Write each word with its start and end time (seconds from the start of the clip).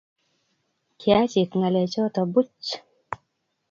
Kyachit 0.99 1.51
ngalechoto 1.57 2.21
buuch 2.31 2.67